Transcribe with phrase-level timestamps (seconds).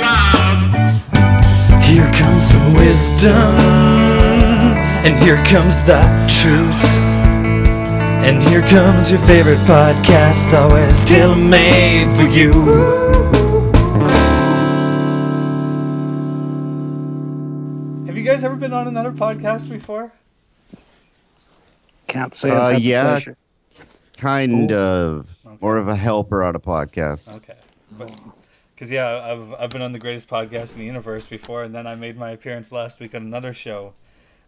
[0.00, 0.74] Loud.
[1.84, 3.32] Here comes some wisdom,
[5.04, 6.84] and here comes the truth.
[8.24, 13.43] And here comes your favorite podcast, always tailor made for you.
[18.74, 20.12] Been on another podcast before?
[22.08, 23.02] Can't say Uh, I've yeah.
[23.04, 23.36] pleasure.
[24.16, 24.74] kind Oh.
[24.74, 25.56] of Okay.
[25.60, 27.32] more of a helper on a podcast.
[27.36, 27.54] Okay,
[27.92, 28.12] but
[28.74, 31.86] because yeah, I've I've been on the greatest podcast in the universe before, and then
[31.86, 33.92] I made my appearance last week on another show,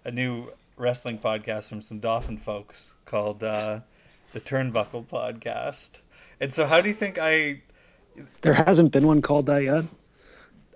[0.04, 3.78] a new wrestling podcast from some Dauphin folks called uh,
[4.32, 6.00] the Turnbuckle Podcast.
[6.40, 7.60] And so, how do you think I?
[8.40, 9.84] There hasn't been one called that yet.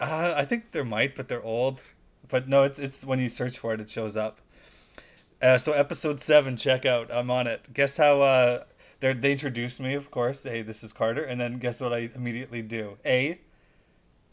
[0.01, 1.83] Uh, I think there might, but they're old.
[2.31, 4.41] But no, it's it's when you search for it, it shows up.
[5.43, 7.13] Uh, so episode seven, check out.
[7.13, 7.69] I'm on it.
[7.73, 8.21] Guess how?
[8.21, 8.65] Uh,
[9.01, 10.43] they they introduced me, of course.
[10.43, 12.99] Hey, this is Carter, and then guess what I immediately do?
[13.05, 13.41] A,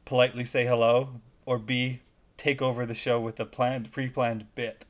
[0.05, 1.09] politely say hello,
[1.45, 2.01] or B,
[2.35, 4.83] take over the show with a planned, pre-planned bit.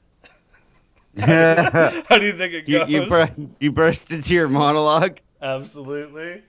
[1.18, 2.90] you, How do you think it goes?
[2.90, 5.20] you, bur- you burst into your monologue.
[5.42, 6.44] Absolutely.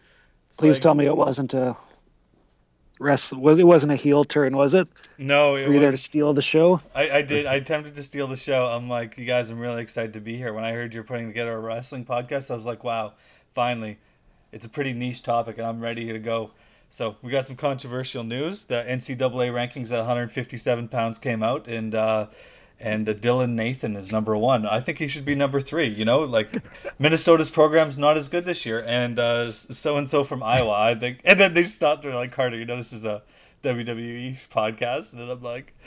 [0.47, 1.77] It's Please like- tell me it wasn't a
[2.99, 3.33] rest.
[3.33, 4.57] Was it wasn't a heel turn?
[4.57, 4.89] Was it?
[5.17, 6.81] No, it Were you there to steal the show?
[6.95, 7.47] I, I did.
[7.47, 8.67] I attempted to steal the show.
[8.67, 10.53] I'm like, you guys, I'm really excited to be here.
[10.53, 13.15] When I heard you're putting together a wrestling podcast, I was like, wow,
[13.55, 13.99] finally.
[14.51, 16.53] It's a pretty niche topic, and I'm ready to go.
[16.89, 18.65] So we got some controversial news.
[18.65, 22.29] The NCAA rankings at 157 pounds came out, and uh,
[22.81, 24.67] and uh, Dylan Nathan is number one.
[24.67, 25.89] I think he should be number three.
[25.89, 26.51] You know, like
[26.99, 30.73] Minnesota's program's not as good this year, and uh, so and so from Iowa.
[30.73, 32.03] I think, and then they stopped.
[32.03, 33.23] They're like, Carter, you know, this is a
[33.63, 35.75] WWE podcast, and then I'm like.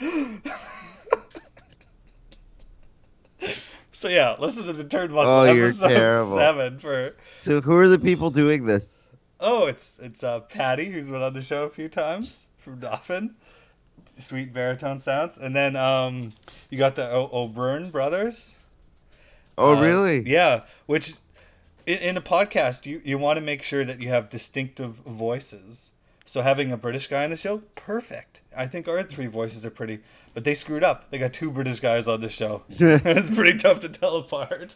[3.94, 6.36] So yeah, listen to the Turnbuckle Oh, you're episode terrible.
[6.36, 7.14] seven for.
[7.38, 8.98] So who are the people doing this?
[9.38, 13.36] Oh, it's it's uh, Patty who's been on the show a few times from Dauphin,
[14.18, 16.32] sweet baritone sounds, and then um
[16.70, 18.56] you got the o- O'Byrne brothers.
[19.58, 20.20] Oh, Uh, really?
[20.28, 21.10] Yeah, which
[21.86, 25.90] in, in a podcast you you want to make sure that you have distinctive voices.
[26.24, 28.40] So having a British guy on the show, perfect.
[28.56, 29.98] I think our three voices are pretty,
[30.34, 31.10] but they screwed up.
[31.10, 32.62] They got two British guys on the show.
[32.70, 34.74] it's pretty tough to tell apart.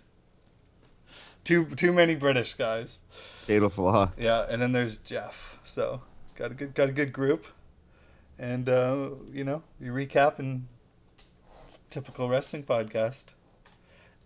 [1.45, 3.01] Too too many British guys.
[3.47, 4.11] Fatal flaw.
[4.19, 5.61] Yeah, and then there's Jeff.
[5.65, 6.01] So
[6.35, 7.47] got a good got a good group,
[8.39, 10.67] and uh, you know you recap and
[11.67, 13.27] it's a typical wrestling podcast.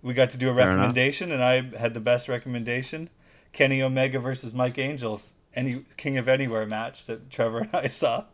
[0.03, 3.11] We got to do a recommendation, and I had the best recommendation:
[3.53, 8.25] Kenny Omega versus Mike Angels, any King of Anywhere match that Trevor and I saw,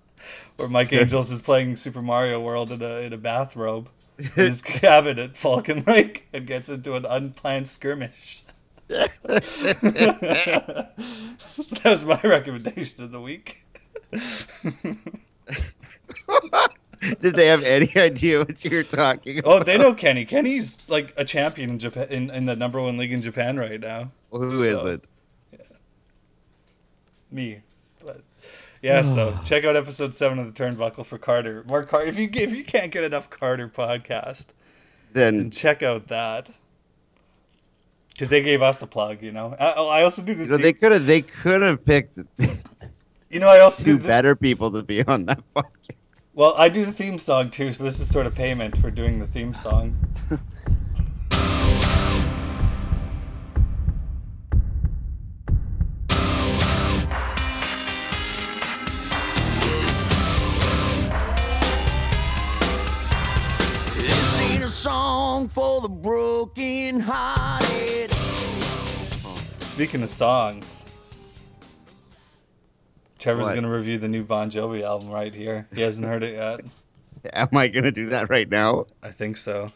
[0.56, 3.88] where Mike Angels is playing Super Mario World in a in a bathrobe
[4.19, 8.43] in his cabin at Falcon Lake and gets into an unplanned skirmish.
[8.88, 9.08] so
[11.75, 13.64] that was my recommendation of the week.
[17.21, 19.53] Did they have any idea what you were talking about?
[19.53, 20.25] oh, they know Kenny.
[20.25, 23.78] Kenny's like a champion in Japan, in, in the number one league in Japan right
[23.81, 24.10] now.
[24.31, 25.05] Who is So- it?
[27.31, 27.60] Me,
[28.05, 28.22] but
[28.82, 29.03] yeah.
[29.03, 31.65] So check out episode seven of the Turnbuckle for Carter.
[31.69, 32.06] Mark Carter.
[32.06, 34.47] If you if you can't get enough Carter podcast,
[35.12, 36.49] then Then check out that.
[38.12, 39.55] Because they gave us a plug, you know.
[39.59, 40.44] I, oh, I also do the.
[40.44, 42.19] you know, they could have they could have picked
[43.28, 45.66] you know, I also do two the, better people to be on that podcast.
[46.36, 49.19] Well, I do the theme song too, so this is sort of payment for doing
[49.19, 49.94] the theme song.
[63.96, 68.12] This ain't a song for the broken hearted.
[69.62, 70.85] Speaking of songs,
[73.19, 73.54] Trevor's What?
[73.54, 75.66] gonna review the new Bon Jovi album right here.
[75.75, 76.60] He hasn't heard it yet.
[77.32, 78.87] Am I gonna do that right now?
[79.03, 79.69] I think so.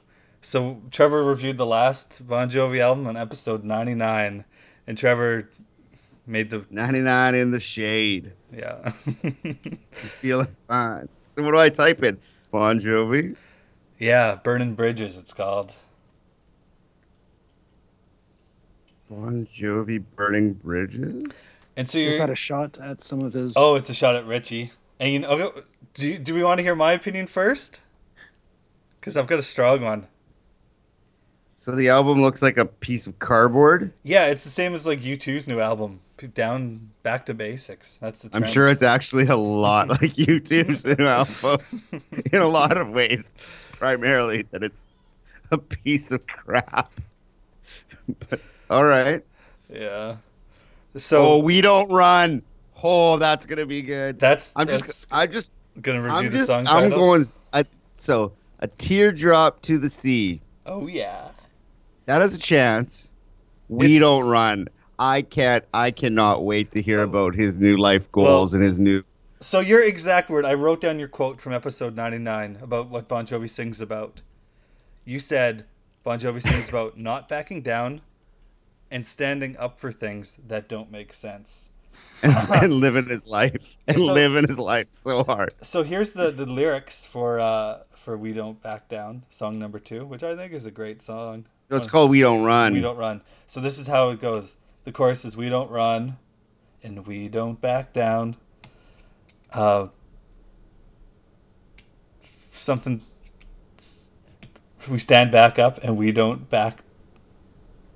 [0.43, 4.45] So Trevor reviewed the last Bon Jovi album on episode 99,
[4.87, 5.49] and Trevor
[6.27, 8.33] made the 99 in the shade.
[8.55, 8.89] yeah.
[9.91, 11.09] Feeling fine.
[11.37, 12.19] So what do I type in?
[12.51, 13.37] Bon Jovi?
[13.99, 15.73] yeah, Burning Bridges it's called.
[19.09, 21.25] Bon Jovi burning bridges?
[21.81, 23.55] And so Is you're that a shot at some of his?
[23.57, 24.71] Oh, it's a shot at Richie.
[24.99, 25.61] And you know, okay,
[25.95, 27.81] do do we want to hear my opinion first?
[29.01, 30.07] Because I've got a strong one.
[31.57, 33.95] So the album looks like a piece of cardboard.
[34.03, 36.01] Yeah, it's the same as like U2's new album,
[36.35, 37.97] down back to basics.
[37.97, 38.37] That's the.
[38.37, 41.67] I'm sure it's actually a lot like YouTube's new album
[42.31, 43.31] in a lot of ways.
[43.73, 44.85] Primarily that it's
[45.51, 46.93] a piece of crap.
[48.29, 49.25] But, all right.
[49.73, 50.17] Yeah.
[50.95, 52.43] So So we don't run.
[52.83, 54.19] Oh, that's gonna be good.
[54.19, 55.13] that's I'm that's just.
[55.13, 55.51] I just.
[55.81, 56.47] gonna review I'm the just.
[56.47, 57.29] song I'm going.
[57.53, 57.65] I,
[57.99, 60.41] so a teardrop to the sea.
[60.67, 61.29] Oh yeah.
[62.07, 63.11] That has a chance.
[63.69, 64.69] We It's- don't run.
[64.99, 65.65] I can't.
[65.73, 67.05] I cannot wait to hear oh.
[67.05, 69.03] about his new life goals and his new.
[69.41, 73.25] So your exact word, I wrote down your quote from episode 99 about what Bon
[73.25, 74.21] Jovi sings about.
[75.07, 75.65] You said
[76.03, 78.03] Bon Jovi sings about not backing down
[78.91, 81.71] and standing up for things that don't make sense.
[82.23, 82.33] and,
[82.63, 85.53] and living his life and So- living his life so hard.
[85.63, 90.05] So here's the, the lyrics for uh for We Don't Back Down, song number 2,
[90.07, 91.47] which I think is a great song.
[91.69, 93.21] So it's called "We Don't Run." We don't run.
[93.47, 94.57] So this is how it goes.
[94.85, 96.17] The chorus is we don't run
[96.83, 98.37] and we don't back down.
[99.53, 99.89] Uh,
[102.53, 103.01] something
[104.91, 106.79] we stand back up and we don't back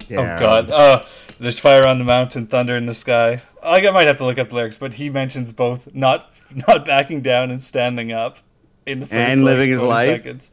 [0.08, 0.36] Yeah.
[0.36, 0.70] Oh god.
[0.70, 1.02] Uh
[1.40, 3.42] there's fire on the mountain, thunder in the sky.
[3.62, 6.30] I might have to look up the lyrics, but he mentions both not
[6.68, 8.38] not backing down and standing up
[8.86, 10.08] in the first And like, living his life?
[10.08, 10.50] seconds.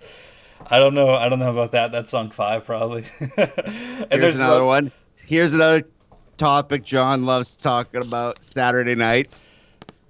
[0.68, 1.14] I don't know.
[1.14, 1.92] I don't know about that.
[1.92, 3.06] That's song five probably.
[3.38, 4.86] and Here's another one.
[4.86, 4.92] one.
[5.26, 5.84] Here's another
[6.38, 9.46] topic John loves talking about: Saturday nights.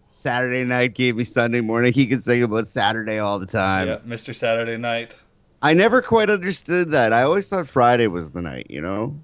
[0.10, 1.94] Saturday night gave me Sunday morning.
[1.94, 3.88] He can sing about Saturday all the time.
[3.88, 4.36] Yeah, Mr.
[4.36, 5.18] Saturday Night.
[5.62, 7.14] I never quite understood that.
[7.14, 8.68] I always thought Friday was the night.
[8.70, 9.20] You know?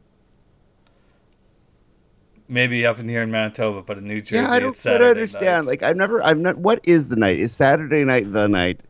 [2.50, 5.10] Maybe up in here in Manitoba, but in New Jersey, yeah, I don't it's Saturday
[5.12, 5.66] understand.
[5.66, 5.68] Night.
[5.68, 6.58] Like I've never, I've not.
[6.58, 7.40] What is the night?
[7.40, 8.82] Is Saturday night the night?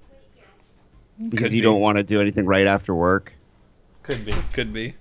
[1.30, 1.68] Because Could you be.
[1.68, 3.34] don't want to do anything right after work.
[4.04, 4.34] Could be.
[4.54, 4.96] Could be.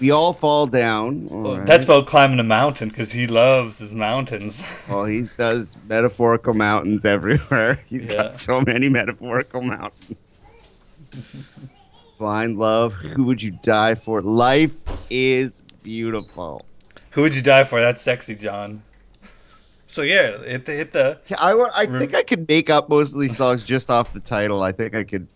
[0.00, 1.28] We all fall down.
[1.30, 1.66] All Well, right.
[1.66, 4.64] That's about climbing a mountain because he loves his mountains.
[4.88, 7.84] Well, he does metaphorical mountains everywhere.
[7.88, 8.16] He's Yeah.
[8.16, 10.42] got so many metaphorical mountains.
[12.18, 14.22] Blind love, who would you die for?
[14.22, 14.74] Life
[15.10, 16.66] is beautiful.
[17.16, 17.80] Who would you die for?
[17.80, 18.82] That's sexy, John.
[19.86, 21.18] So yeah, hit the hit the.
[21.28, 24.12] Yeah, I, wa- I think I could make up most of these songs just off
[24.12, 24.62] the title.
[24.62, 25.26] I think I could.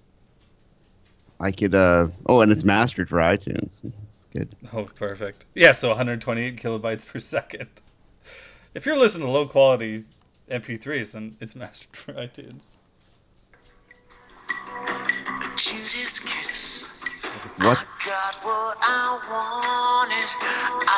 [1.40, 1.74] I could.
[1.74, 3.70] uh Oh, and it's mastered for iTunes.
[4.34, 4.50] Good.
[4.74, 5.46] Oh, perfect.
[5.54, 7.70] Yeah, so 128 kilobytes per second.
[8.74, 10.04] If you're listening to low quality
[10.50, 12.74] MP3s, then it's mastered for iTunes.
[15.56, 17.04] Judas kiss.
[17.56, 17.78] What?
[18.04, 19.79] Got what I wanted.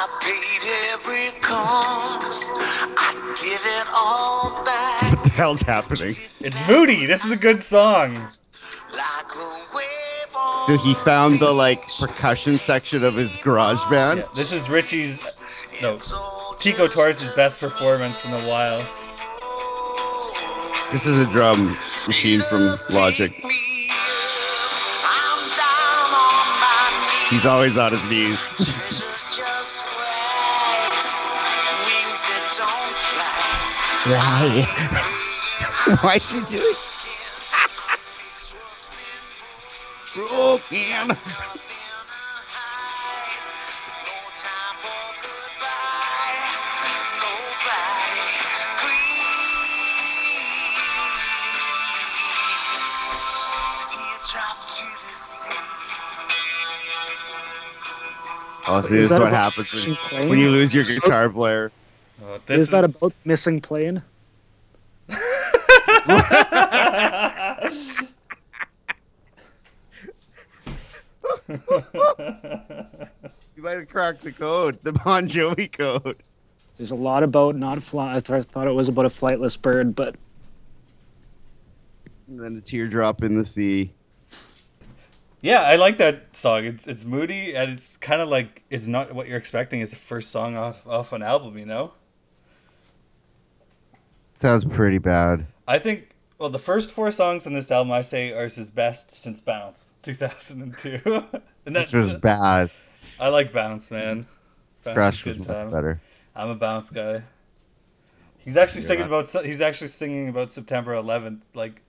[0.03, 2.51] I paid every cost.
[2.99, 5.13] I'd give it all back.
[5.13, 6.17] What the hell's happening?
[6.41, 7.07] It's Moody.
[7.07, 8.13] This is a good song.
[8.13, 14.19] Like a wave on So he found the like percussion section of his garage band.
[14.19, 15.23] Yeah, this is Richie's,
[15.81, 18.79] no, It's all Tico just Torres' best performance in a while.
[20.91, 21.67] This is a drum
[22.09, 23.31] machine from Logic.
[23.45, 23.89] me.
[25.05, 27.31] I'm down on my knees.
[27.31, 29.09] He's always on his knees.
[34.03, 34.65] fly.
[36.03, 36.75] Why is he doing?
[40.15, 41.17] Broken.
[58.65, 59.73] Oh, see, Is this is what happens
[60.13, 61.71] when, when you lose your guitar player.
[62.22, 64.02] Oh, this Is that about missing plane?
[73.55, 76.17] You might have cracked the code, the Bon Jovi code.
[76.76, 78.17] There's a lot about not fly.
[78.17, 80.17] I th- thought it was about a flightless bird, but
[82.26, 83.93] And then a teardrop in the sea.
[85.43, 86.64] Yeah, I like that song.
[86.64, 89.96] It's it's moody and it's kind of like it's not what you're expecting as the
[89.96, 91.56] first song off off an album.
[91.58, 91.93] You know,
[94.43, 95.46] Sounds pretty bad.
[95.69, 99.13] I think well the first four songs on this album I say are his best
[99.13, 101.01] since Bounce 2002,
[101.65, 102.69] and that's was bad.
[103.20, 104.27] I like Bounce man.
[104.82, 105.70] Bounce Crush is was much time.
[105.70, 106.01] better.
[106.34, 107.22] I'm a Bounce guy.
[108.39, 109.32] He's actually You're singing not.
[109.32, 111.81] about he's actually singing about September 11th, like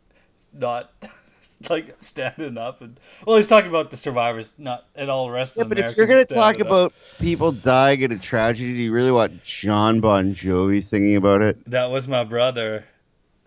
[0.54, 0.94] not
[1.70, 5.58] like standing up and well he's talking about the survivors, not and all the rest
[5.58, 6.62] Yeah, but if you're gonna talk up.
[6.62, 11.42] about people dying in a tragedy, do you really want John Bon Jovi singing about
[11.42, 11.58] it?
[11.70, 12.86] That was my brother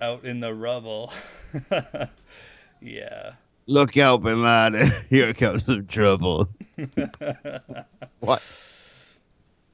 [0.01, 1.13] out in the rubble.
[2.81, 3.33] yeah.
[3.67, 4.93] Look out, Bin Laden.
[5.11, 6.49] Here comes some trouble.
[8.21, 8.43] What?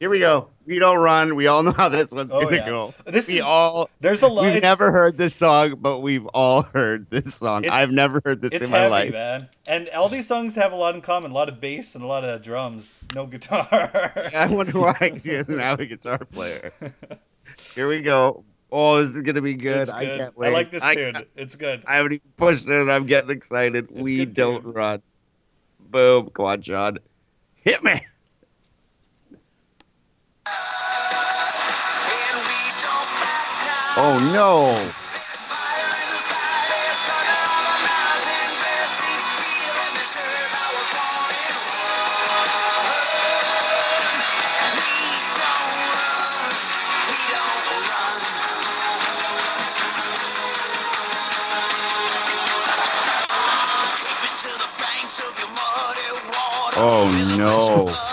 [0.03, 0.49] Here we go.
[0.67, 1.37] We don't run.
[1.37, 2.67] We all know how this one's Oh, gonna yeah.
[2.67, 2.93] go.
[3.07, 4.43] This we is all there's a lot.
[4.47, 7.69] we've it's- never heard this song, but we've all heard this song.
[7.69, 9.13] I've never heard this in my heavy, life.
[9.13, 9.49] man.
[9.65, 11.31] And all these songs have a lot in common.
[11.31, 12.97] A lot of bass and a lot of drums.
[13.15, 13.69] No guitar.
[14.35, 16.73] I wonder why he doesn't have a guitar player.
[17.77, 18.43] Here we go.
[18.73, 19.83] Oh, this is gonna be good.
[19.83, 20.49] It's I can't wait.
[20.49, 21.15] I like this I, tune.
[21.37, 21.85] It's good.
[21.87, 22.71] I haven't even pushed it.
[22.73, 23.85] and I'm getting excited.
[23.93, 24.73] It's we good don't tune.
[24.73, 25.03] run.
[25.79, 26.29] Boom.
[26.31, 26.99] Come on, John.
[27.55, 28.01] Hit me.
[33.95, 34.93] Oh, With a no.
[56.75, 58.12] Oh,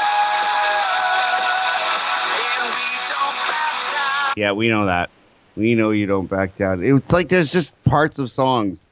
[2.60, 4.34] And we don't back down.
[4.36, 5.10] Yeah, we know that.
[5.56, 6.84] We know you don't back down.
[6.84, 8.88] It's like there's just parts of songs.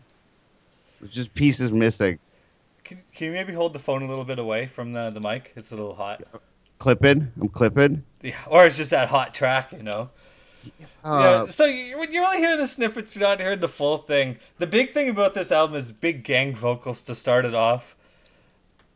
[1.00, 2.18] There's just pieces missing.
[2.82, 5.52] Can, can you maybe hold the phone a little bit away from the, the mic?
[5.54, 6.24] It's a little hot.
[6.80, 7.30] Clipping.
[7.40, 8.02] I'm clipping.
[8.22, 10.10] Yeah, or it's just that hot track, you know.
[11.04, 11.46] Uh, yeah.
[11.46, 14.38] So you, when you only hear the snippets, you're not hearing the full thing.
[14.58, 17.96] The big thing about this album is big gang vocals to start it off.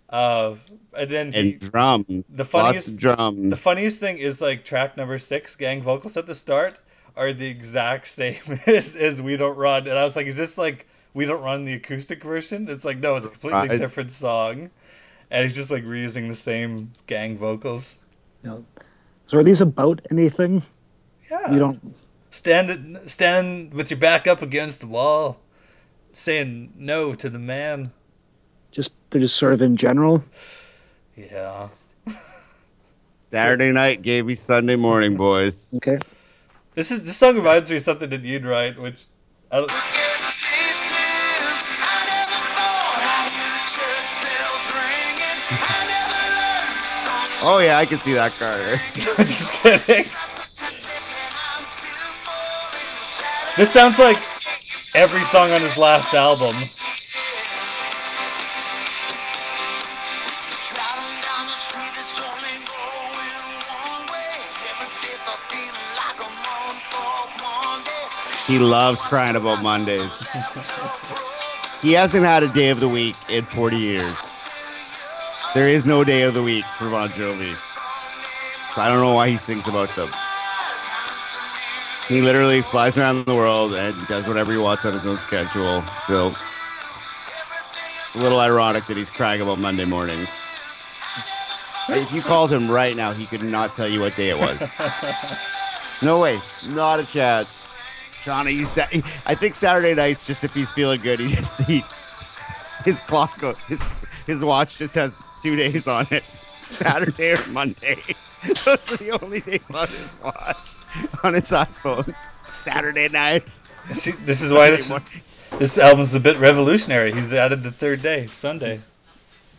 [0.08, 0.56] Uh,
[0.96, 2.04] and then he, and drum.
[2.08, 3.50] the Lots funniest of drums.
[3.50, 6.78] The funniest thing is like track number six, gang vocals at the start
[7.16, 9.86] are the exact same as, as We Don't Run.
[9.88, 12.68] And I was like, is this like We Don't Run the acoustic version?
[12.68, 13.78] It's like, no, it's a completely Right.
[13.78, 14.70] different song.
[15.30, 17.98] And he's just like reusing the same gang vocals.
[18.42, 18.66] You
[19.28, 20.62] so are these about anything?
[21.32, 21.50] Yeah.
[21.50, 21.94] You don't.
[22.30, 25.38] stand stand with your back up against the wall,
[26.12, 27.90] saying no to the man.
[28.70, 30.22] Just they're just sort of in general.
[31.16, 31.66] Yeah.
[33.30, 35.72] Saturday night gave me Sunday morning, boys.
[35.76, 35.98] Okay.
[36.74, 39.06] This is this song reminds me of something that you'd write, which
[39.50, 39.70] I don't,
[47.44, 48.76] Oh yeah, I can see that Carter.
[49.18, 50.41] I'm just kidding.
[53.54, 54.16] This sounds like
[54.96, 56.56] every song on his last album.
[68.48, 70.00] He loves crying about Mondays.
[71.82, 75.52] He hasn't had a day of the week in 40 years.
[75.52, 77.52] There is no day of the week for Bon Jovi.
[77.52, 80.08] So I don't know why he thinks about them.
[82.12, 85.80] He literally flies around the world and does whatever he wants on his own schedule.
[85.80, 86.28] So
[88.18, 90.28] a little ironic that he's crying about Monday mornings.
[91.88, 95.48] If you called him right now, he could not tell you what day it was.
[96.04, 96.36] No way,
[96.70, 97.72] not a chance.
[98.24, 101.80] Johnny, I think Saturday nights, just if he's feeling good, he just he,
[102.84, 103.80] his clock, go- his,
[104.26, 108.02] his watch just has two days on it, Saturday or Monday.
[108.64, 112.12] Those are the only days on his watch, on his iPhone.
[112.62, 113.42] Saturday night.
[113.42, 114.88] See, this is why this
[115.58, 117.12] this album's a bit revolutionary.
[117.12, 118.80] He's added the third day, Sunday.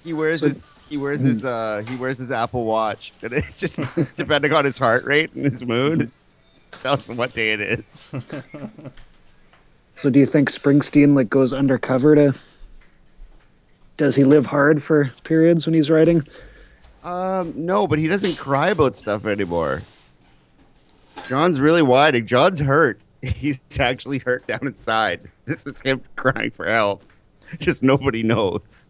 [0.03, 3.59] He wears So- his he wears his uh he wears his Apple Watch, and it's
[3.59, 3.79] just
[4.17, 6.11] depending on his heart rate and his mood,
[6.71, 8.07] tells him what day it is.
[9.95, 12.33] So do you think Springsteen like goes undercover to?
[13.97, 16.27] Does he live hard for periods when he's writing?
[17.03, 19.87] Um, no, but he doesn't cry about stuff anymore.
[21.23, 22.25] John's really whining.
[22.25, 23.07] John's hurt.
[23.21, 25.31] He's actually hurt down inside.
[25.45, 27.05] This is him crying for help.
[27.59, 28.89] Just nobody knows.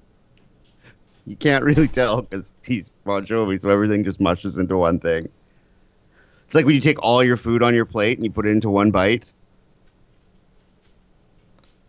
[1.25, 5.29] You can't really tell because he's Bon Jovi, so everything just mushes into one thing.
[6.45, 8.49] It's like when you take all your food on your plate and you put it
[8.49, 9.31] into one bite.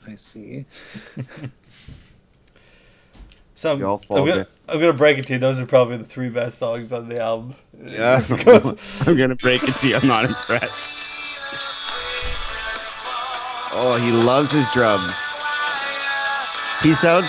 [0.06, 0.66] I see.
[3.54, 4.46] So I'm, You all I'm gonna.
[4.68, 5.38] I'm gonna break it to you.
[5.38, 7.54] Those are probably the three best songs on the album.
[7.86, 8.22] Yeah,
[9.06, 9.96] I'm gonna break it to you.
[9.96, 10.94] I'm not impressed.
[13.76, 15.12] Oh, he loves his drums.
[16.82, 17.26] He sounds.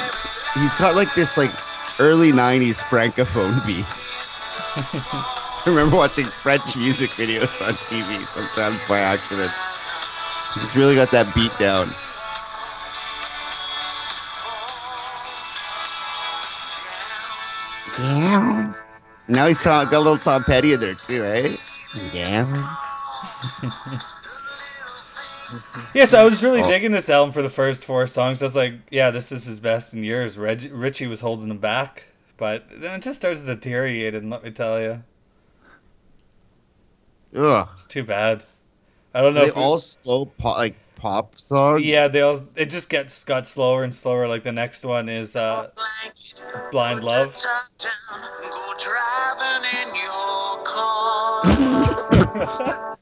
[0.54, 1.52] He's got like this like
[2.00, 3.86] early '90s francophone beat.
[5.66, 9.52] I remember watching French music videos on TV sometimes by accident.
[10.54, 11.88] He's really got that beat down.
[18.00, 18.74] Yeah.
[19.28, 21.56] Now he's got a little Tom Petty in there too, eh?
[22.14, 22.44] Yeah.
[25.94, 26.68] Yes, I was really Oh.
[26.68, 28.42] digging this album for the first four songs.
[28.42, 30.38] I was like, yeah, this is his best in years.
[30.38, 32.04] Reg- Richie was holding him back,
[32.38, 35.04] but then it just starts to deteriorate, and let me tell you,
[37.38, 37.70] Ugh.
[37.74, 38.44] it's too bad.
[39.16, 39.42] I don't know.
[39.44, 41.86] They if we- all slow pop, like pop songs.
[41.86, 42.40] yeah, they all.
[42.58, 44.28] It just gets got slower and slower.
[44.28, 45.70] Like the next one is uh,
[46.72, 47.34] Blind Love.
[47.34, 51.44] Go driving in your car.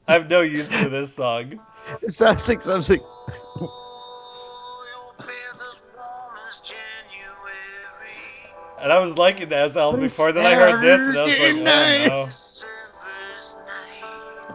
[0.06, 1.58] I have no use for this song.
[2.00, 3.00] It sounds like something.
[3.00, 4.84] Oh,
[5.18, 8.54] your bed's as warm as January.
[8.82, 10.30] And I was liking that album before.
[10.32, 12.26] Then I heard this, and I was like, oh, no.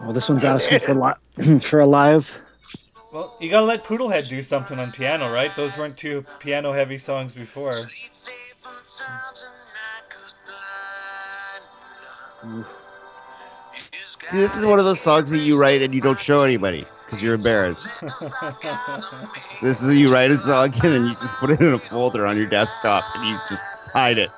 [0.00, 0.08] night.
[0.08, 2.40] Oh, this one's asking for li- for a live.
[3.12, 5.50] Well, you gotta let Poodlehead do something on piano, right?
[5.56, 7.72] Those weren't two piano-heavy songs before.
[7.72, 11.64] Sleep safe and sound tonight, 'cause blind
[12.02, 16.18] love is See, this is one of those songs that you write and you don't
[16.18, 18.02] show anybody because you're embarrassed.
[19.62, 22.26] This is you write a song and then you just put it in a folder
[22.26, 24.30] on your desktop and you just hide it.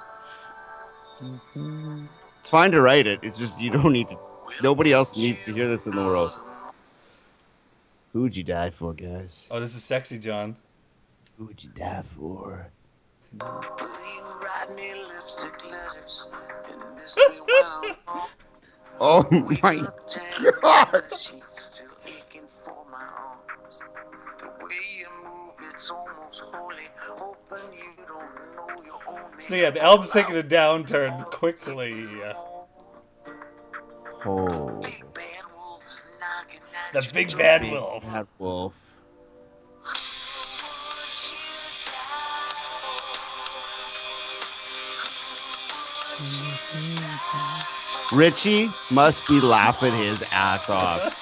[2.40, 3.21] It's fine to write it.
[3.23, 4.19] It's just you don't need to.
[4.63, 6.31] Nobody else needs to hear this in the world.
[8.13, 9.47] Who would you die for, guys?
[9.51, 10.57] Oh, this is Sexy John.
[11.39, 12.67] Who would you die for?
[13.41, 16.29] Will you write me lipstick letters
[16.71, 18.31] and miss me when I'm home?
[19.01, 19.23] Oh
[19.63, 20.93] my Look tangled in God.
[20.93, 23.85] the still aching for my arms.
[24.39, 26.89] The way you move, it's almost holy.
[26.99, 29.43] Hoping you don't know you own me.
[29.43, 32.05] So yeah, the album's taking a downturn quickly.
[32.23, 32.35] Uh,
[34.25, 37.38] Oh, Big bad wolves knocking at The big door.
[37.38, 38.05] bad wolf.
[38.05, 38.75] that wolf.
[48.12, 51.17] Richie must be laughing his ass off.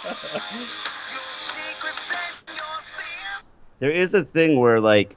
[3.78, 5.16] There is a thing where like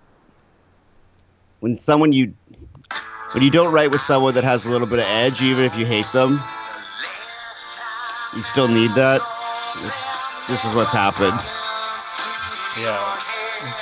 [1.59, 2.33] when someone you
[3.33, 5.77] when you don't write with someone that has a little bit of edge, even if
[5.77, 6.37] you hate them,
[8.35, 9.21] you still need that.
[9.81, 11.33] This, this is what's happened.
[12.81, 12.99] Yeah.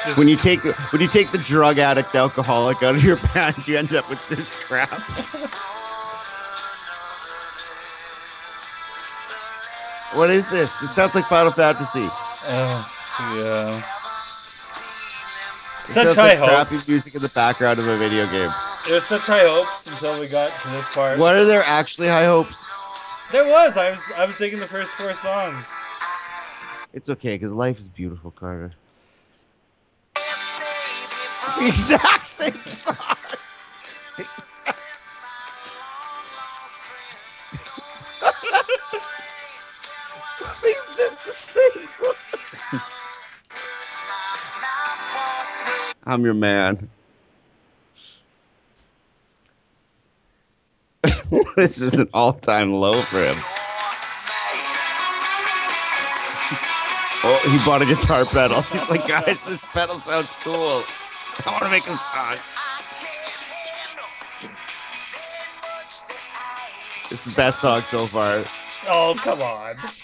[0.06, 0.60] Just- When you take
[0.92, 4.28] when you take the drug addict alcoholic out of your band, you end up with
[4.30, 5.00] this crap.
[10.14, 10.80] What is this?
[10.82, 12.06] This sounds like Final Fantasy.
[12.48, 12.84] uh,
[13.38, 13.70] yeah.
[13.72, 13.82] It
[15.96, 16.52] Such high like hopes.
[16.52, 18.50] crappy music in the background of a video game.
[18.88, 21.20] There's such high hopes until we got to this part.
[21.20, 22.54] What are there actually high hopes?
[23.32, 23.78] There was.
[23.78, 24.12] I was.
[24.18, 25.72] I was digging the first four songs.
[26.94, 28.72] It's okay, because life is beautiful, Carter.
[30.16, 32.96] The exact same song.
[40.62, 42.80] They did the same song.
[46.04, 46.90] I'm your man.
[51.56, 53.36] this is an all-time low for him.
[57.24, 58.62] Oh, he bought a guitar pedal.
[58.72, 60.84] He's like, guys, this pedal sounds cool.
[61.46, 62.34] I want to make a song.
[67.12, 68.44] It's the best song so far.
[68.88, 70.01] Oh come on.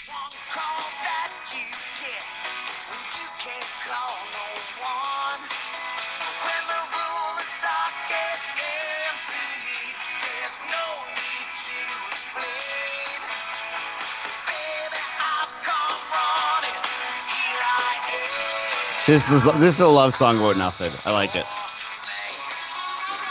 [19.08, 20.92] This is this is a love song about nothing.
[21.10, 21.46] I like it.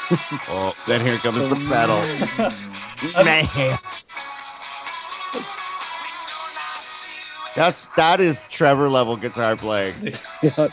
[0.48, 2.00] oh, then here comes the pedal.
[3.24, 3.44] Man.
[7.54, 9.94] That's that is Trevor level guitar playing.
[10.42, 10.68] Yeah.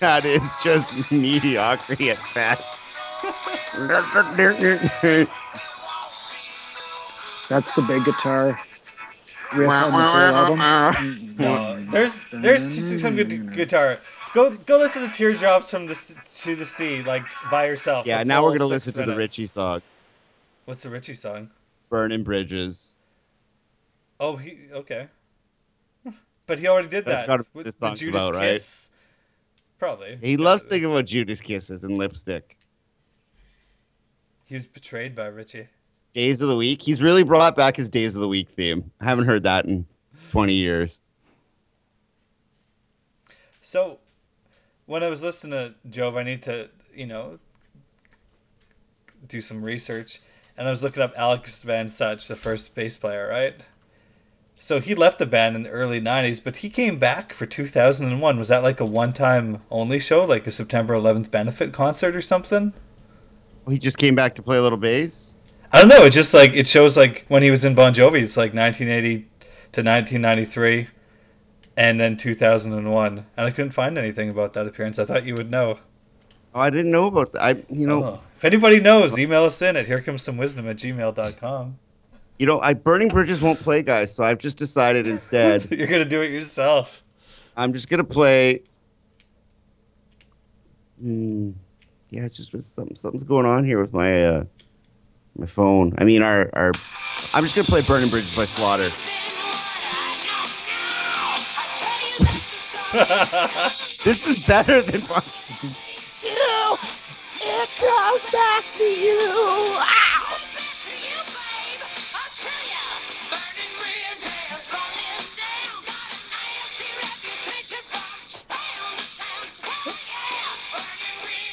[0.00, 2.92] That is just mediocrity at best.
[7.48, 8.56] That's the big guitar
[9.56, 10.58] riff on the whole album.
[12.00, 13.94] There's there's some good guitar.
[14.34, 15.94] Go go listen to Teardrops from the
[16.44, 18.06] to the Sea like by yourself.
[18.06, 19.14] yeah, now we're gonna listen to the.
[19.14, 19.82] Richie song,
[20.64, 21.50] What's the Richie song?
[21.90, 22.88] "Burning Bridges."
[24.18, 25.08] Oh, he okay.
[26.46, 27.46] But he already did That's that.
[27.52, 28.54] with the Judas about, right?
[28.54, 28.88] Kiss.
[29.78, 30.18] Probably.
[30.20, 32.56] He loves singing about Judas kisses and lipstick.
[34.46, 35.68] He was betrayed by Richie.
[36.12, 36.82] Days of the Week.
[36.82, 38.90] He's really brought back his Days of the Week theme.
[39.00, 39.86] I haven't heard that in
[40.30, 41.02] 20 years.
[43.70, 43.98] So,
[44.86, 47.38] when I was listening to Jove, I need to, you know,
[49.28, 50.20] do some research,
[50.58, 53.54] and I was looking up Alec John Such, the first bass player, right?
[54.56, 58.38] So he left the band in the early '90s, but he came back for 2001.
[58.40, 62.72] Was that like a one-time only show, like a September 11th benefit concert or something?
[63.68, 65.32] He just came back to play a little bass.
[65.72, 66.06] I don't know.
[66.06, 69.28] It just like it shows like when he was in Bon Jovi, it's like 1980
[69.74, 70.88] to 1993,
[71.80, 73.26] and then 2001.
[73.36, 74.98] And I couldn't find anything about that appearance.
[74.98, 75.78] I thought you would know.
[76.54, 77.42] Oh, I didn't know about that.
[77.42, 78.20] I, you know, Oh.
[78.36, 81.78] If anybody knows, email us in at here comes some wisdom at gmail.com.
[82.38, 84.14] you know, I Burning Bridges won't play, guys.
[84.14, 87.02] So I've just decided instead, You're gonna do it yourself.
[87.56, 88.62] I'm just gonna play.
[91.00, 91.52] Hmm.
[92.10, 94.44] Yeah, it's just something, something's going on here with my uh,
[95.36, 95.94] my phone.
[95.98, 96.72] I mean, our our.
[97.34, 99.19] I'm just gonna play Burning Bridges by Slaughter.
[104.02, 105.02] This is better than.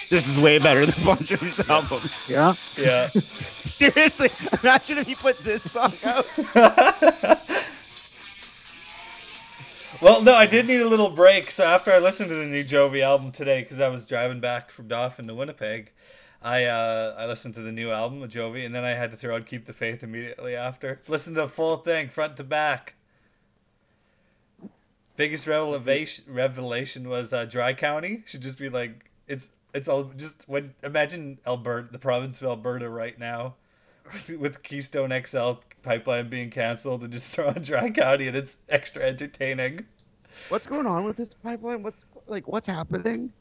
[0.10, 2.00] This is way better than Bon Jovi's album.
[2.28, 2.54] Yeah.
[2.78, 3.10] Yeah.
[3.66, 4.30] Seriously,
[4.64, 6.26] imagine if you put this song out.
[10.02, 11.50] well, no, I did need a little break.
[11.52, 14.72] So after I listened to the new Jovi album today, because I was driving back
[14.72, 15.92] from Dauphin to Winnipeg,
[16.42, 19.18] I uh, I listened to the new album of Jovi, and then I had to
[19.18, 21.00] throw out "Keep the Faith" immediately after.
[21.08, 22.94] Listen to the full thing, front to back.
[25.16, 30.48] Biggest revelation revelation was uh, Dry County should just be like it's it's all just
[30.48, 33.56] when imagine Alberta, the province of Alberta right now,
[34.40, 39.04] with Keystone XL pipeline being canceled, and just throw on Dry County, and it's extra
[39.04, 39.86] entertaining.
[40.50, 41.84] What's going on with this pipeline?
[41.84, 43.32] What's like what's happening?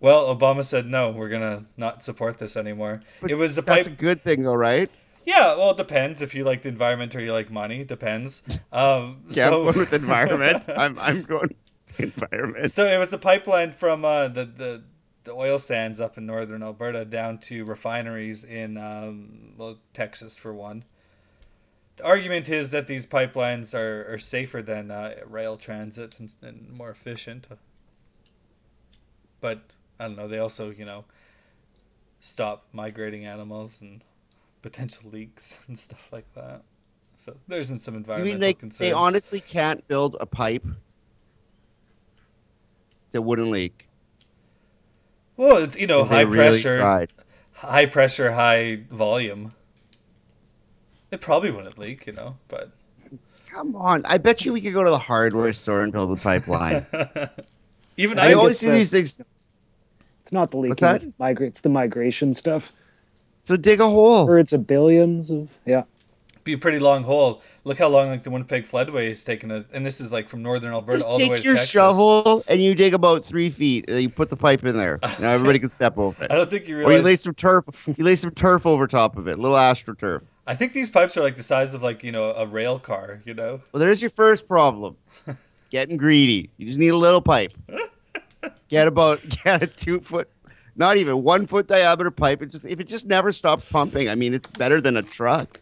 [0.00, 3.00] Well, Obama said no, we're gonna not support this anymore.
[3.20, 3.98] But it was a That's pipe.
[3.98, 4.90] a good thing, though, right?
[5.24, 7.84] Yeah, well, it depends if you like the environment or you like money.
[7.84, 8.42] Depends.
[8.72, 10.68] Um, Yeah, so I'm going with environment.
[10.68, 11.54] I'm I'm going
[11.98, 12.70] environment.
[12.72, 14.82] So it was a pipeline from uh, the, the
[15.26, 20.54] the oil sands up in northern Alberta down to refineries in um, well Texas for
[20.54, 20.84] one.
[21.96, 26.70] The argument is that these pipelines are, are safer than uh, rail transit and, and
[26.78, 27.46] more efficient.
[29.40, 29.58] But
[29.98, 30.28] I don't know.
[30.28, 31.04] They also you know
[32.20, 34.02] stop migrating animals and
[34.62, 36.62] potential leaks and stuff like that.
[37.16, 38.78] So there's some You environmental mean they concerns.
[38.78, 40.64] they honestly can't build a pipe
[43.10, 43.85] that wouldn't leak?
[45.36, 46.78] Well, it's you know they high really pressure.
[46.80, 47.12] tried?
[47.52, 49.52] high pressure, high volume.
[51.10, 52.70] It probably wouldn't leak, you know, but
[53.50, 56.20] Come on, I bet you we could go to the hardware store and build a
[56.20, 56.84] pipeline.
[57.96, 59.18] even I I, always see the- these things.
[60.22, 60.70] It's not the leaking.
[60.70, 60.96] What's that?
[61.04, 62.72] It's, migra- it's the migration stuff.
[63.44, 64.28] So dig a hole.
[64.28, 65.84] Or it's a billions of yeah.
[66.46, 67.42] Be a pretty long hole.
[67.64, 70.42] Look how long like the Winnipeg floodway is taking it, and this is like from
[70.42, 71.44] northern Alberta Just all the way to Texas.
[71.44, 73.84] take your shovel and you dig about three feet.
[73.88, 74.98] And you put the pipe in there.
[75.20, 76.30] Now everybody can step over it.
[76.30, 77.64] I don't think you Or you lay some turf.
[77.86, 80.22] You lay some turf over top of it, little astroturf.
[80.46, 83.20] I think these pipes are like the size of like you know a rail car.
[83.24, 83.60] You know.
[83.72, 84.96] Well, there's your first problem.
[85.70, 86.50] Getting greedy.
[86.56, 87.52] You just need a little pipe.
[88.68, 90.28] Get about get a two foot,
[90.76, 92.42] not even one foot diameter pipe.
[92.42, 95.58] It just if it just never stops pumping, I mean, it's better than a truck.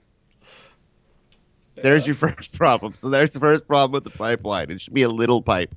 [1.76, 2.94] There's your first problem.
[2.96, 4.70] So there's the first problem with the pipeline.
[4.70, 5.74] It should be a little pipe.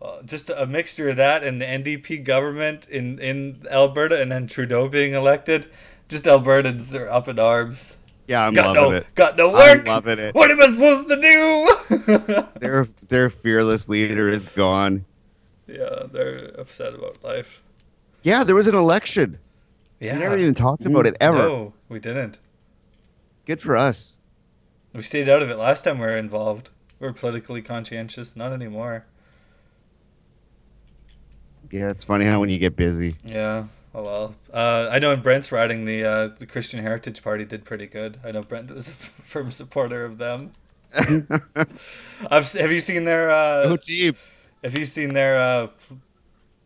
[0.00, 4.46] Well, just a mixture of that and the NDP government in in Alberta, and then
[4.46, 5.66] Trudeau being elected.
[6.08, 7.96] Just Albertans are up in arms.
[8.28, 9.14] Yeah, I'm got loving no, it.
[9.14, 9.80] got no work.
[9.80, 10.34] I'm loving it.
[10.34, 12.48] What am I supposed to do?
[12.60, 15.04] Their their fearless leader is gone.
[15.66, 17.62] yeah, they're upset about life.
[18.22, 19.38] Yeah, there was an election.
[20.00, 20.14] Yeah.
[20.14, 21.38] We never even talked about it ever.
[21.38, 22.38] No, we didn't.
[23.48, 24.18] Good for us.
[24.92, 26.68] We stayed out of it last time we were involved.
[27.00, 28.36] We were politically conscientious.
[28.36, 29.04] Not anymore.
[31.72, 33.16] Yeah, it's funny how when you get busy.
[33.24, 33.64] Yeah.
[33.94, 34.34] Oh well.
[34.52, 38.18] Uh, I know in Brent's riding, the uh, the Christian Heritage Party did pretty good.
[38.22, 40.50] I know Brent is a firm supporter of them.
[42.30, 44.14] I've, have you seen their uh, team.
[44.62, 45.96] Have you seen their uh, p-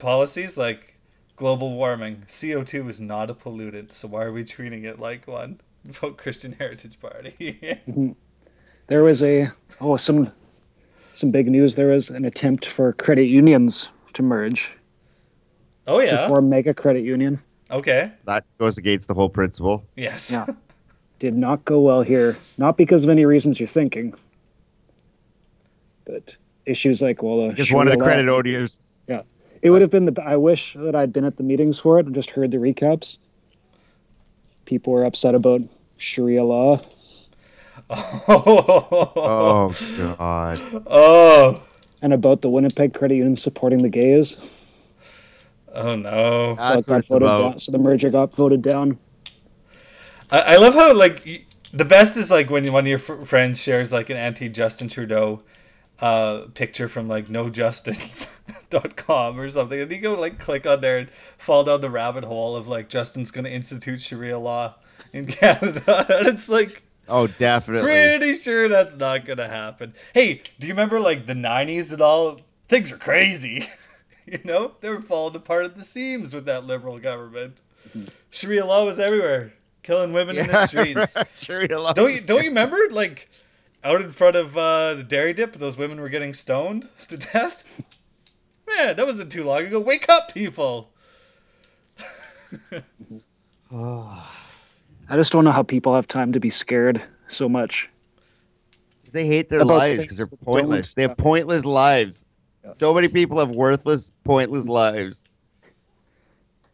[0.01, 0.99] policies like
[1.37, 2.25] global warming?
[2.27, 5.61] CO two is not a pollutant, so why are we treating it like one?
[5.87, 7.79] Vote Christian Heritage Party.
[7.89, 8.13] Mm-hmm.
[8.89, 9.49] There was a
[9.81, 10.31] oh some
[11.13, 11.77] some big news.
[11.77, 14.71] There was an attempt for credit unions to merge
[15.87, 16.29] oh to yeah.
[16.29, 17.41] form mega credit union.
[17.71, 18.13] Okay.
[18.25, 19.85] That goes against the whole principle.
[19.97, 20.31] Yes.
[20.33, 20.47] Yeah.
[21.21, 22.37] Did not go well here.
[22.59, 24.15] Not because of any reasons you're thinking,
[26.05, 28.77] but issues like well, uh, the Because one of the credit law- odious.
[29.63, 30.23] It would have been the.
[30.23, 33.19] I wish that I'd been at the meetings for it and just heard the recaps.
[34.73, 35.61] People were upset about
[35.99, 36.81] Sharia law.
[37.91, 38.25] Oh.
[39.15, 40.61] Oh God.
[40.87, 41.63] Oh.
[42.01, 44.51] and about the Winnipeg Credit Union supporting the gays.
[45.75, 46.55] Oh no.
[46.55, 47.51] That's so, it what voted about.
[47.51, 48.97] down, so the merger got voted down.
[50.31, 53.63] I, I love how like the best is like when one of your fr- friends
[53.63, 55.43] shares like an anti Justin Trudeau
[56.03, 61.11] uh, picture from like nojustice.com or something, and you go like click on there and
[61.11, 64.75] fall down the rabbit hole of like Justin's gonna institute Sharia law
[65.13, 67.83] in Canada, and it's like Oh, definitely.
[67.83, 69.95] pretty sure that's not gonna happen.
[70.15, 72.41] Hey, do you remember like the '90s and all?
[72.69, 73.67] Things are crazy.
[74.27, 77.61] you know, they were falling apart at the seams with that liberal government.
[78.31, 81.17] Sharia law was everywhere, killing women in the streets.
[81.45, 81.93] Sharia law.
[81.93, 83.29] Don't you don't you remember like
[83.85, 87.89] out in front of uh, the dairy dip, those women were getting stoned to death?
[88.67, 89.81] Man, that wasn't too long ago.
[89.81, 90.91] Wake up, people!
[93.73, 97.89] I just don't know how people have time to be scared so much.
[99.13, 100.95] They hate their About lives because they're pointless.
[100.95, 102.25] They have pointless lives.
[102.65, 102.71] Yeah.
[102.71, 105.27] So many people have worthless, pointless lives.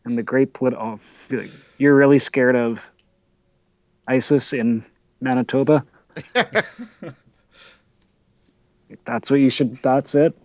[0.05, 1.45] And the great political, oh,
[1.79, 2.89] you're really scared of
[4.07, 4.85] ISIS in
[5.21, 5.85] Manitoba.
[9.05, 9.79] that's what you should.
[9.83, 10.37] That's it.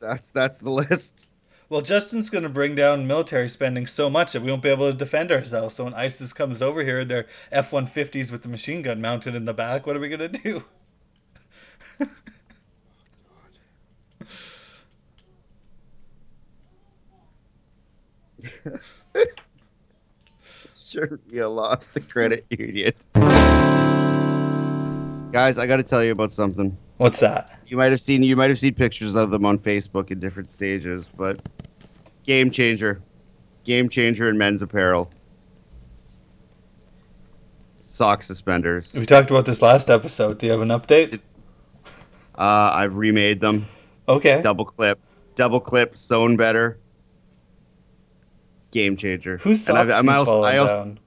[0.00, 1.30] That's that's the list.
[1.70, 4.92] Well, Justin's going to bring down military spending so much that we won't be able
[4.92, 5.74] to defend ourselves.
[5.74, 9.54] So when ISIS comes over here, their F-150s with the machine gun mounted in the
[9.54, 10.62] back, what are we going to do?
[20.84, 22.92] Sharia law, the credit union.
[25.34, 26.78] Guys, I got to tell you about something.
[26.98, 27.58] What's that?
[27.66, 30.52] You might have seen you might have seen pictures of them on Facebook in different
[30.52, 31.42] stages, but
[32.22, 33.02] game changer,
[33.64, 35.10] game changer in men's apparel.
[37.82, 38.94] Sock suspenders.
[38.94, 40.38] We talked about this last episode.
[40.38, 41.20] Do you have an update?
[42.38, 43.66] Uh, I've remade them.
[44.08, 44.40] Okay.
[44.40, 45.00] Double clip,
[45.34, 46.78] double clip, sewn better.
[48.70, 49.38] Game changer.
[49.38, 50.98] Who's socks I'm also- I also- down?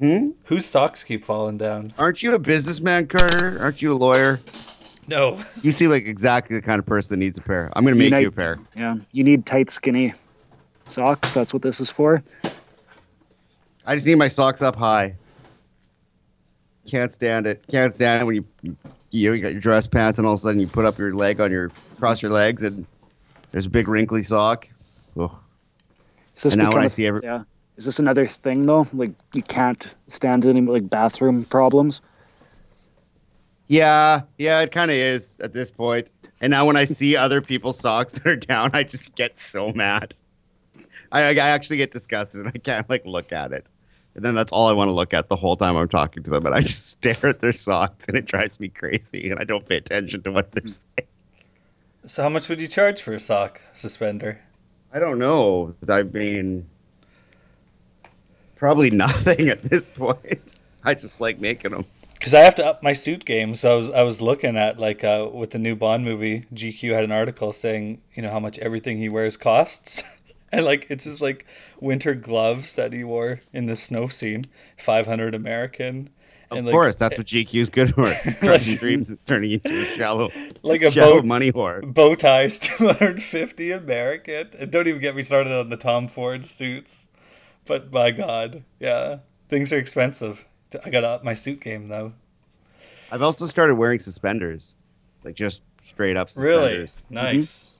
[0.00, 0.30] Hmm?
[0.44, 1.92] Whose socks keep falling down?
[1.98, 3.58] Aren't you a businessman, Carter?
[3.60, 4.40] Aren't you a lawyer?
[5.08, 5.38] No.
[5.62, 7.70] You seem like exactly the kind of person that needs a pair.
[7.76, 8.58] I'm gonna make Unite- you a pair.
[8.74, 10.14] Yeah, you need tight, skinny
[10.88, 11.34] socks.
[11.34, 12.22] That's what this is for.
[13.84, 15.16] I just need my socks up high.
[16.86, 17.64] Can't stand it.
[17.68, 18.44] Can't stand it when you
[19.10, 20.96] you, know, you got your dress pants and all of a sudden you put up
[20.96, 22.86] your leg on your cross your legs and
[23.50, 24.68] there's a big wrinkly sock.
[25.18, 25.30] Ugh.
[26.36, 27.42] Is this And now when become see every yeah,
[27.80, 28.86] is this another thing though?
[28.92, 32.02] Like you can't stand any like bathroom problems.
[33.68, 36.10] Yeah, yeah, it kind of is at this point.
[36.42, 39.72] And now when I see other people's socks that are down, I just get so
[39.72, 40.12] mad.
[41.10, 43.64] I, I actually get disgusted and I can't like look at it.
[44.14, 46.30] And then that's all I want to look at the whole time I'm talking to
[46.30, 46.44] them.
[46.44, 49.30] And I just stare at their socks and it drives me crazy.
[49.30, 51.08] And I don't pay attention to what they're saying.
[52.04, 54.38] So how much would you charge for a sock suspender?
[54.92, 55.74] I don't know.
[55.88, 56.66] I mean,
[58.60, 60.60] probably nothing at this point.
[60.84, 61.84] I just like making them.
[62.14, 63.56] Because I have to up my suit game.
[63.56, 66.92] So I was I was looking at like uh, with the new Bond movie, GQ
[66.92, 70.02] had an article saying you know how much everything he wears costs,
[70.52, 71.46] and like it's his like
[71.80, 74.42] winter gloves that he wore in the snow scene,
[74.76, 76.10] five hundred American.
[76.50, 78.12] Of and, like, course, that's what GQ's good for.
[78.40, 80.30] Crushing dreams and turning into a shallow,
[80.64, 81.80] like a shallow bow money whore.
[81.94, 84.48] bow ties 250 American.
[84.58, 87.09] And don't even get me started on the Tom Ford suits.
[87.70, 90.44] But by God, yeah, things are expensive.
[90.84, 92.12] I gotta up my suit game though.
[93.12, 94.74] I've also started wearing suspenders,
[95.22, 96.48] like just straight up Suspenders.
[96.48, 97.04] Really suspenders.
[97.04, 97.14] Mm-hmm.
[97.14, 97.78] nice.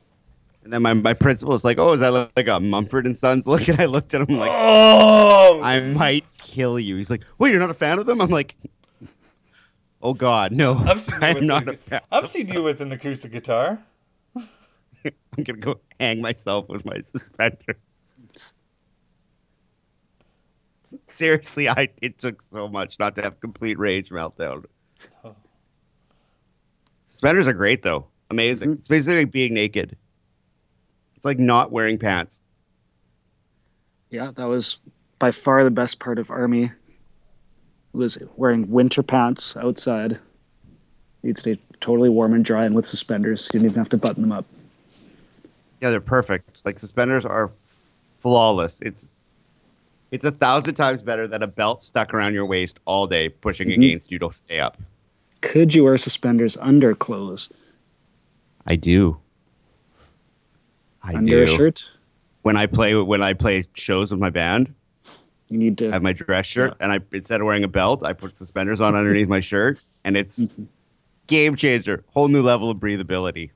[0.62, 3.48] And then my, my principal is like, "Oh, is that like a Mumford and Sons
[3.48, 7.50] look?" And I looked at him like, oh, "I might kill you." He's like, "Wait,
[7.50, 8.55] you're not a fan of them?" I'm like,
[10.00, 12.03] "Oh God, no, I've seen I'm not a fan.
[12.12, 13.83] I've seen you with an acoustic guitar.
[14.37, 17.74] I'm gonna go hang myself with my suspenders."
[21.07, 24.64] Seriously, I it took so much not to have complete rage meltdown.
[25.24, 25.35] Oh.
[27.07, 28.70] Suspenders are great though, amazing.
[28.70, 28.79] Mhm.
[28.79, 29.96] It's basically like being naked.
[31.16, 32.40] It's like not wearing pants.
[34.11, 34.79] Yeah, that was
[35.18, 36.72] by far the best part of army.
[37.92, 40.18] Was wearing winter pants outside.
[41.22, 43.48] You'd stay totally warm and dry and with suspenders.
[43.53, 44.46] You didn't even have to button them up.
[45.81, 46.61] Yeah, they're perfect.
[46.64, 47.50] Like suspenders are
[48.20, 48.81] flawless.
[48.81, 49.09] It's
[50.11, 53.68] It's a thousand times better than a belt stuck around your waist all day, pushing
[53.68, 53.75] Mhm.
[53.75, 54.77] against you to stay up.
[55.40, 57.49] Could you wear suspenders under clothes?
[58.66, 59.18] I do.
[61.03, 61.53] I under do.
[61.53, 61.85] a shirt?
[62.42, 64.75] When I play when I play shows with my band,
[65.49, 65.88] You need to.
[65.88, 68.81] I have my dress shirt, and I instead of wearing a belt, I put suspenders
[68.81, 70.66] on underneath my shirt, and it's Mhm.
[71.27, 72.05] game changer.
[72.14, 73.51] Whole new level of breathability.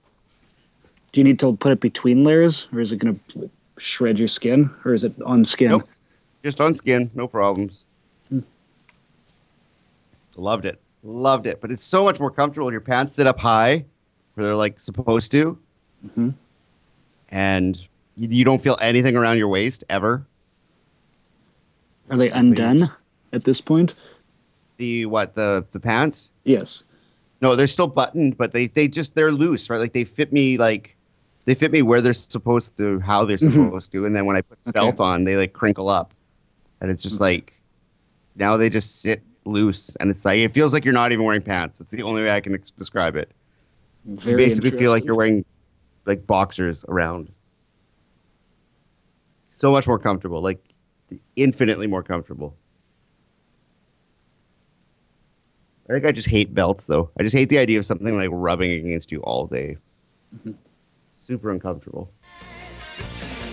[1.12, 4.28] Do you need to put it between layers, or is it going to shred your
[4.28, 5.70] skin, or is it on skin?
[5.70, 5.88] Nope.
[6.44, 7.84] Just on skin, no problems.
[10.36, 10.78] Loved it.
[11.02, 11.60] Loved it.
[11.62, 12.70] But it's so much more comfortable.
[12.70, 13.82] Your pants sit up high,
[14.34, 15.58] where they're like supposed to,
[16.06, 16.34] Mhm.
[17.30, 17.80] and
[18.16, 20.26] you, you don't feel anything around your waist ever.
[22.10, 22.90] Are they undone
[23.32, 23.94] at this point?
[24.76, 26.30] The what the the pants?
[26.44, 26.82] Yes.
[27.40, 29.78] No, they're still buttoned, but they they just they're loose, right?
[29.78, 30.94] Like they fit me like
[31.46, 33.52] they fit me where they're supposed to, how they're Mhm.
[33.52, 34.80] supposed to, and then when I put the Okay.
[34.80, 36.12] belt on, they like crinkle up,
[36.80, 37.52] and it's just like
[38.36, 41.42] now they just sit loose, and it's like it feels like you're not even wearing
[41.42, 41.80] pants.
[41.80, 43.30] It's the only way I can ex- describe it.
[44.04, 45.44] Very you basically feel like you're wearing
[46.06, 47.30] like boxers around.
[49.50, 50.62] So much more comfortable, like
[51.36, 52.56] infinitely more comfortable.
[55.88, 57.10] I think I just hate belts though.
[57.18, 59.76] I just hate the idea of something like rubbing against you all day.
[60.44, 60.54] Mhm.
[61.14, 62.10] Super uncomfortable.
[62.98, 63.43] If